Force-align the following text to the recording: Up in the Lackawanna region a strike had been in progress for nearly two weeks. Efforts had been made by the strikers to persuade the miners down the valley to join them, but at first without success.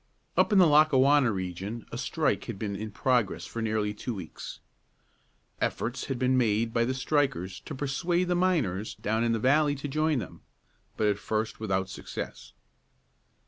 Up 0.35 0.51
in 0.51 0.57
the 0.57 0.65
Lackawanna 0.65 1.31
region 1.31 1.85
a 1.91 1.97
strike 1.99 2.45
had 2.45 2.57
been 2.57 2.75
in 2.75 2.89
progress 2.89 3.45
for 3.45 3.61
nearly 3.61 3.93
two 3.93 4.15
weeks. 4.15 4.59
Efforts 5.59 6.05
had 6.05 6.17
been 6.17 6.35
made 6.39 6.73
by 6.73 6.85
the 6.85 6.95
strikers 6.95 7.59
to 7.59 7.75
persuade 7.75 8.27
the 8.27 8.33
miners 8.33 8.95
down 8.95 9.31
the 9.31 9.37
valley 9.37 9.75
to 9.75 9.87
join 9.87 10.17
them, 10.17 10.41
but 10.97 11.05
at 11.05 11.19
first 11.19 11.59
without 11.59 11.87
success. 11.87 12.53